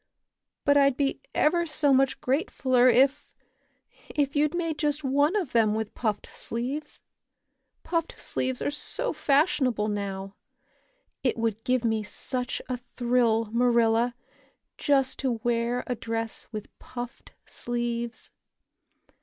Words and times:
"But 0.65 0.77
I'd 0.77 0.97
be 0.97 1.21
ever 1.35 1.67
so 1.67 1.93
much 1.93 2.19
gratefuller 2.21 2.89
if 2.89 3.31
if 4.15 4.35
you'd 4.35 4.55
made 4.55 4.79
just 4.79 5.03
one 5.03 5.35
of 5.35 5.51
them 5.51 5.75
with 5.75 5.93
puffed 5.93 6.25
sleeves. 6.33 7.03
Puffed 7.83 8.17
sleeves 8.19 8.63
are 8.63 8.71
so 8.71 9.13
fashionable 9.13 9.89
now. 9.89 10.33
It 11.23 11.37
would 11.37 11.63
give 11.63 11.83
me 11.85 12.01
such 12.01 12.63
a 12.67 12.77
thrill, 12.77 13.51
Marilla, 13.51 14.15
just 14.75 15.19
to 15.19 15.33
wear 15.43 15.83
a 15.85 15.93
dress 15.93 16.47
with 16.51 16.75
puffed 16.79 17.33
sleeves." 17.45 18.31